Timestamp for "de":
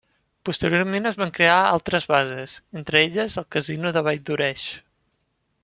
3.99-4.07